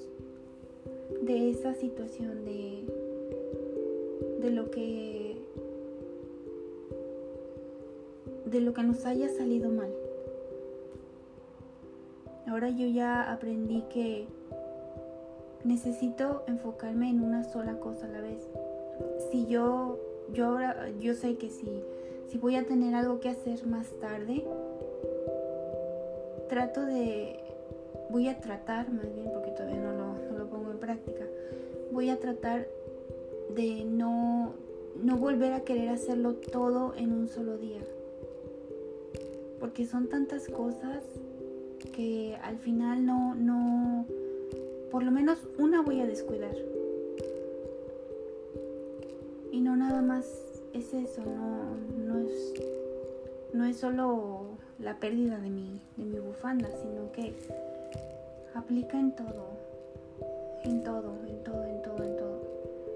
de 1.23 1.51
esa 1.51 1.73
situación, 1.73 2.45
de, 2.45 2.85
de 4.43 4.51
lo 4.51 4.71
que 4.71 5.39
de 8.45 8.61
lo 8.61 8.75
que 8.75 8.83
nos 8.83 9.07
haya 9.07 9.31
salido 9.31 9.71
mal. 9.71 9.91
Ahora 12.47 12.69
yo 12.69 12.87
ya 12.89 13.33
aprendí 13.33 13.83
que 13.89 14.27
necesito 15.65 16.45
enfocarme 16.47 17.11
en 17.11 17.21
una 17.21 17.45
sola 17.45 17.79
cosa 17.79 18.07
a 18.07 18.09
la 18.09 18.21
vez. 18.21 18.49
Si 19.31 19.47
yo, 19.47 19.99
yo 20.33 20.47
ahora, 20.47 20.91
yo 21.01 21.15
sé 21.15 21.37
que 21.37 21.51
si, 21.51 21.83
si 22.29 22.39
voy 22.39 22.57
a 22.57 22.65
tener 22.65 22.95
algo 22.95 23.21
que 23.21 23.29
hacer 23.29 23.67
más 23.67 23.89
tarde, 24.01 24.45
trato 26.49 26.85
de, 26.85 27.39
voy 28.11 28.29
a 28.29 28.41
tratar 28.41 28.91
más 28.91 29.13
bien, 29.15 29.31
porque 29.33 29.51
todavía 29.51 29.81
no 29.81 29.93
lo, 29.93 30.15
no 30.31 30.39
lo 30.39 30.47
pongo 30.49 30.71
en 30.71 30.79
práctica, 30.79 31.25
voy 31.93 32.11
a 32.11 32.19
tratar 32.19 32.67
de 33.55 33.85
no, 33.85 34.55
no 35.03 35.17
volver 35.17 35.53
a 35.53 35.61
querer 35.61 35.89
hacerlo 35.89 36.35
todo 36.35 36.95
en 36.97 37.13
un 37.13 37.29
solo 37.29 37.59
día. 37.59 37.81
Porque 39.61 39.87
son 39.87 40.09
tantas 40.09 40.49
cosas 40.49 41.05
que 41.93 42.37
al 42.43 42.59
final 42.59 43.07
no, 43.07 43.35
no, 43.35 44.07
por 44.97 45.03
lo 45.03 45.11
menos 45.11 45.39
una 45.59 45.83
voy 45.83 46.01
a 46.01 46.07
descuidar. 46.07 46.57
Y 49.53 49.61
no 49.61 49.77
nada 49.77 50.01
más 50.01 50.25
es 50.73 50.95
eso, 50.95 51.21
no, 51.21 51.77
no 51.99 52.19
es, 52.21 52.55
no 53.53 53.67
es 53.67 53.77
solo 53.77 54.57
la 54.79 54.99
pérdida 54.99 55.39
de 55.39 55.51
mi, 55.51 55.83
de 55.99 56.05
mi 56.07 56.19
bufanda, 56.19 56.71
sino 56.81 57.13
que 57.13 57.35
aplica 58.55 58.99
en 58.99 59.15
todo, 59.15 59.51
en 60.65 60.83
todo, 60.83 61.13
en 61.29 61.45
todo, 61.45 61.65
en 61.67 61.83
todo, 61.83 62.03
en 62.03 62.17
todo. 62.17 62.41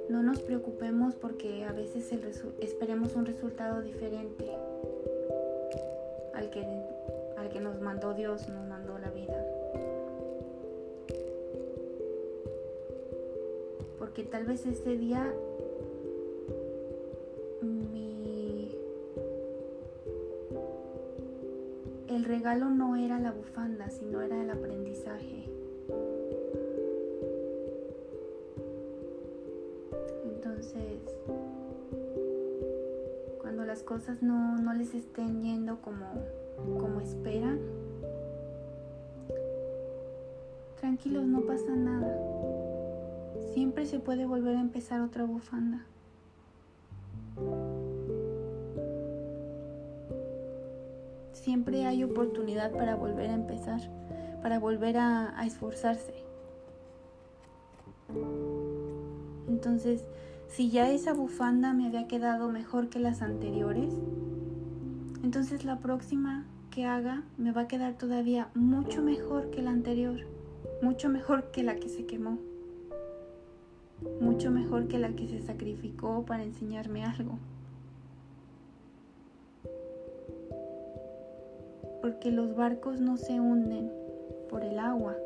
No 0.08 0.22
nos 0.22 0.40
preocupemos 0.40 1.16
porque 1.16 1.66
a 1.66 1.72
veces 1.72 2.10
esperemos 2.62 3.14
un 3.14 3.26
resultado 3.26 3.82
diferente 3.82 4.50
al 6.32 6.48
que, 6.48 6.64
al 7.36 7.50
que 7.50 7.60
nos 7.60 7.78
mandó 7.82 8.14
Dios, 8.14 8.48
Porque 14.10 14.24
tal 14.24 14.44
vez 14.44 14.66
ese 14.66 14.96
día 14.96 15.32
mi... 17.62 18.74
el 22.08 22.24
regalo 22.24 22.70
no 22.70 22.96
era 22.96 23.20
la 23.20 23.30
bufanda, 23.30 23.88
sino 23.88 24.20
era 24.20 24.42
el 24.42 24.50
aprendizaje. 24.50 25.48
Entonces, 30.24 30.98
cuando 33.40 33.64
las 33.64 33.84
cosas 33.84 34.24
no, 34.24 34.58
no 34.58 34.74
les 34.74 34.92
estén 34.92 35.40
yendo 35.40 35.80
como, 35.82 36.06
como 36.80 37.00
esperan, 37.00 37.60
tranquilos, 40.80 41.24
no 41.26 41.42
pasa 41.42 41.76
nada. 41.76 42.59
Siempre 43.52 43.84
se 43.86 43.98
puede 43.98 44.26
volver 44.26 44.56
a 44.56 44.60
empezar 44.60 45.00
otra 45.00 45.24
bufanda. 45.24 45.84
Siempre 51.32 51.84
hay 51.86 52.04
oportunidad 52.04 52.70
para 52.70 52.94
volver 52.94 53.30
a 53.30 53.34
empezar, 53.34 53.80
para 54.40 54.60
volver 54.60 54.98
a, 54.98 55.34
esforzarse. 55.44 56.14
Entonces, 59.48 60.04
si 60.48 60.70
ya 60.70 60.90
esa 60.90 61.12
bufanda 61.12 61.72
me 61.72 61.86
había 61.86 62.06
quedado 62.06 62.50
mejor 62.50 62.88
que 62.88 63.00
las 63.00 63.20
anteriores, 63.20 63.92
entonces 65.24 65.64
la 65.64 65.78
próxima 65.78 66.44
que 66.70 66.84
haga 66.84 67.24
me 67.36 67.50
va 67.50 67.62
a 67.62 67.68
quedar 67.68 67.94
todavía 67.98 68.48
mucho 68.54 69.02
mejor 69.02 69.50
que 69.50 69.62
la 69.62 69.70
anterior, 69.70 70.20
mucho 70.82 71.08
mejor 71.08 71.50
que 71.50 71.64
la 71.64 71.76
que 71.76 71.88
se 71.88 72.06
quemó, 72.06 72.38
mucho 74.20 74.50
mejor 74.50 74.88
que 74.88 74.98
la 74.98 75.10
que 75.10 75.28
se 75.28 75.40
sacrificó 75.40 76.24
para 76.24 76.44
enseñarme 76.44 77.04
algo. 77.04 77.38
Porque 82.00 82.30
los 82.30 82.56
barcos 82.56 83.00
no 83.00 83.16
se 83.16 83.40
hunden 83.40 83.92
por 84.48 84.64
el 84.64 84.78
agua, 84.78 85.16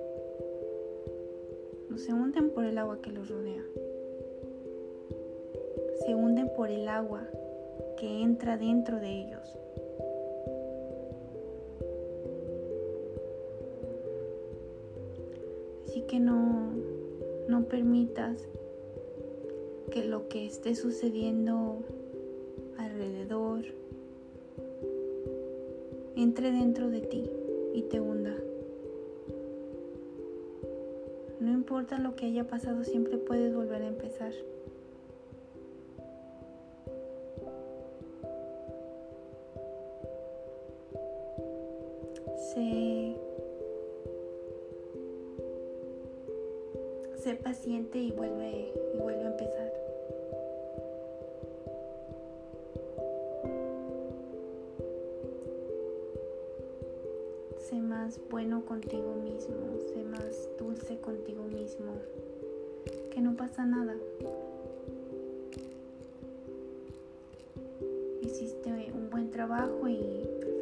no 1.88 1.98
se 1.98 2.12
hunden 2.12 2.50
por 2.50 2.64
el 2.64 2.78
agua 2.78 3.00
que 3.00 3.12
los 3.12 3.28
rodea 3.28 3.62
se 6.04 6.14
hunden 6.14 6.50
por 6.50 6.70
el 6.70 6.88
agua 6.88 7.22
que 7.96 8.22
entra 8.22 8.58
dentro 8.58 9.00
de 9.00 9.08
ellos. 9.08 9.56
Así 15.86 16.02
que 16.02 16.20
no, 16.20 16.72
no 17.48 17.64
permitas 17.64 18.46
que 19.94 20.02
lo 20.02 20.26
que 20.26 20.44
esté 20.44 20.74
sucediendo 20.74 21.78
alrededor 22.78 23.62
entre 26.16 26.50
dentro 26.50 26.90
de 26.90 27.00
ti 27.00 27.30
y 27.74 27.82
te 27.82 28.00
hunda. 28.00 28.34
No 31.38 31.52
importa 31.52 32.00
lo 32.00 32.16
que 32.16 32.26
haya 32.26 32.48
pasado, 32.48 32.82
siempre 32.82 33.18
puedes 33.18 33.54
volver 33.54 33.82
a 33.82 33.86
empezar. 33.86 34.32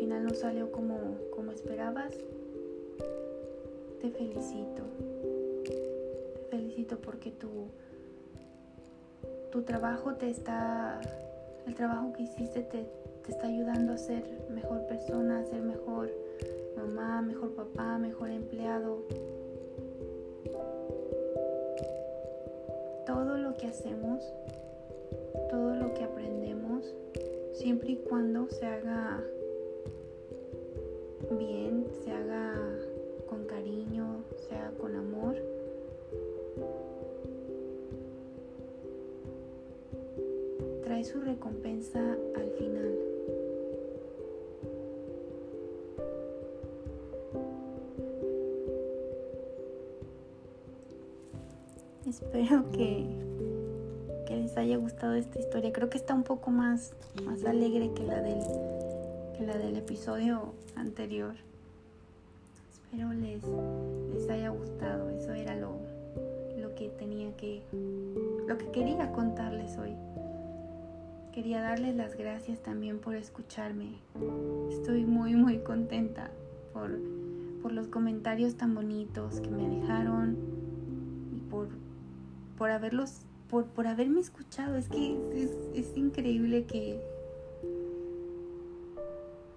Final 0.02 0.24
no 0.24 0.34
salió 0.34 0.72
como, 0.72 1.16
como 1.30 1.52
esperabas 1.52 2.12
te 4.00 4.10
felicito. 4.10 4.82
Te 5.64 6.40
felicito 6.50 6.98
porque 6.98 7.30
tu, 7.30 7.68
tu 9.52 9.62
trabajo 9.62 10.14
te 10.14 10.28
está, 10.28 11.00
el 11.68 11.74
trabajo 11.76 12.12
que 12.12 12.24
hiciste 12.24 12.62
te, 12.62 12.84
te 13.24 13.30
está 13.30 13.46
ayudando 13.46 13.92
a 13.92 13.98
ser 13.98 14.24
mejor 14.50 14.84
persona, 14.88 15.38
a 15.38 15.44
ser 15.44 15.62
mejor 15.62 16.10
mamá, 16.76 17.22
mejor 17.22 17.54
papá, 17.54 17.96
mejor 17.98 18.30
empleado. 18.30 19.04
Todo 23.06 23.38
lo 23.38 23.54
que 23.54 23.68
hacemos, 23.68 24.20
todo 25.48 25.76
lo 25.76 25.94
que 25.94 26.02
aprendemos, 26.02 26.92
siempre 27.52 27.92
y 27.92 27.96
cuando 27.98 28.48
se 28.48 28.66
haga 28.66 29.22
se 32.04 32.12
haga 32.12 32.54
con 33.28 33.44
cariño, 33.46 34.22
se 34.48 34.54
haga 34.54 34.70
con 34.78 34.94
amor. 34.94 35.36
Trae 40.84 41.04
su 41.04 41.20
recompensa 41.20 42.00
al 42.36 42.50
final. 42.52 42.98
Espero 52.06 52.70
que, 52.72 53.06
que 54.26 54.36
les 54.36 54.56
haya 54.56 54.76
gustado 54.76 55.14
esta 55.14 55.38
historia. 55.38 55.72
Creo 55.72 55.88
que 55.88 55.98
está 55.98 56.14
un 56.14 56.24
poco 56.24 56.50
más, 56.50 56.92
más 57.24 57.44
alegre 57.44 57.90
que 57.94 58.04
la 58.04 58.20
del 58.20 58.71
la 59.46 59.58
del 59.58 59.76
episodio 59.76 60.54
anterior. 60.76 61.34
Espero 62.70 63.12
les, 63.12 63.42
les 64.14 64.30
haya 64.30 64.50
gustado. 64.50 65.10
Eso 65.10 65.32
era 65.32 65.56
lo, 65.56 65.76
lo 66.58 66.74
que 66.74 66.88
tenía 66.90 67.36
que, 67.36 67.62
lo 68.46 68.56
que 68.58 68.70
quería 68.70 69.12
contarles 69.12 69.76
hoy. 69.78 69.94
Quería 71.32 71.62
darles 71.62 71.96
las 71.96 72.16
gracias 72.16 72.60
también 72.62 72.98
por 72.98 73.14
escucharme. 73.14 73.94
Estoy 74.70 75.04
muy 75.04 75.34
muy 75.34 75.58
contenta 75.58 76.30
por, 76.72 76.98
por 77.62 77.72
los 77.72 77.88
comentarios 77.88 78.56
tan 78.56 78.74
bonitos 78.74 79.40
que 79.40 79.50
me 79.50 79.68
dejaron 79.68 80.36
y 81.34 81.38
por, 81.50 81.68
por 82.58 82.70
haberlos, 82.70 83.20
por, 83.48 83.64
por 83.66 83.86
haberme 83.86 84.20
escuchado. 84.20 84.76
Es 84.76 84.88
que 84.88 85.16
es, 85.74 85.96
increíble 85.96 86.64
que, 86.64 87.00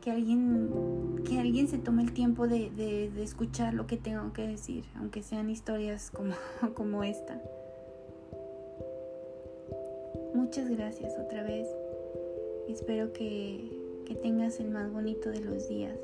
que 0.05 0.11
alguien, 0.11 1.23
que 1.27 1.39
alguien 1.39 1.67
se 1.67 1.79
tome 1.79 2.03
el 2.03 2.13
tiempo 2.13 2.47
de, 2.47 2.69
de, 2.69 3.23
escuchar 3.23 3.73
lo 3.73 3.87
que 3.87 3.97
tengo 3.97 4.33
que 4.33 4.43
decir, 4.47 4.83
aunque 4.99 5.23
sean 5.23 5.49
historias 5.49 6.11
como, 6.11 6.35
como 6.75 7.03
esta. 7.03 7.41
Muchas 10.35 10.69
gracias 10.69 11.17
otra 11.17 11.41
vez. 11.41 11.67
Espero 12.69 13.13
que, 13.13 13.83
tengas 14.21 14.59
el 14.59 14.69
más 14.69 14.91
bonito 14.91 15.31
de 15.31 15.39
los 15.39 15.67
días, 15.67 15.97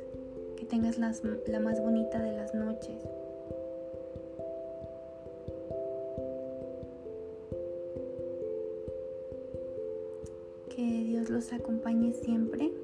que 0.57 0.65
tengas 0.65 0.97
la 0.97 1.59
más 1.59 1.79
bonita 1.79 2.19
de 2.19 2.31
las 2.31 2.55
noches. 2.55 3.03
Que 10.75 11.03
Dios 11.03 11.29
los 11.29 11.53
acompañe 11.53 12.13
siempre. 12.13 12.80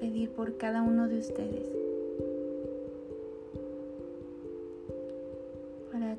Pedir 0.00 0.30
por 0.30 0.56
cada 0.56 0.82
uno 0.82 1.08
de 1.08 1.18
ustedes. 1.18 1.86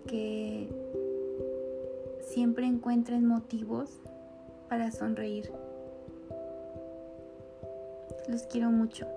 que 0.08 0.68
siempre 2.22 2.66
encuentren 2.66 3.26
motivos 3.26 4.00
para 4.70 4.92
sonreír. 4.92 5.52
Los 8.28 8.44
quiero 8.44 8.70
mucho. 8.72 9.17